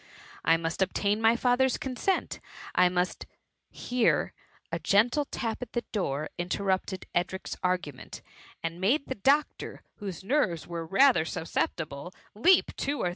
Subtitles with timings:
[0.43, 2.39] I must obtain my father's con* sent.
[2.73, 3.27] I must
[3.69, 4.33] Here
[4.71, 8.23] a gentle tap at the door interrupted Edric^s argument;
[8.63, 13.09] and made the doctor, whose nerves were rather susceptible, leap two or 4St THB MUMMY.